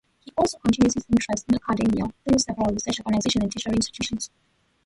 He 0.19 0.31
also 0.35 0.57
continued 0.57 0.95
his 0.95 1.05
interest 1.11 1.45
in 1.47 1.53
academia 1.53 2.11
through 2.27 2.39
several 2.39 2.73
research 2.73 2.97
organisations 3.05 3.43
and 3.43 3.51
tertiary 3.51 3.75
institutions. 3.75 4.31